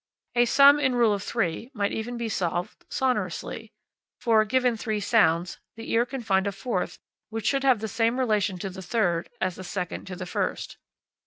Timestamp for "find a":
6.23-6.51